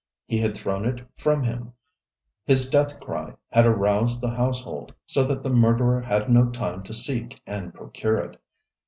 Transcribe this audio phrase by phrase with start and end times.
[0.25, 1.73] He had thrown it from him;
[2.43, 6.93] his death cry had aroused the household so that the murderer had no time to
[6.95, 8.41] seek and procure it.